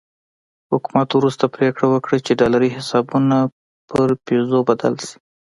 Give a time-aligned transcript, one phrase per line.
[0.71, 3.37] حکومت وروسته پرېکړه وکړه چې ډالري حسابونه
[3.89, 5.15] پر پیزو بدل شي.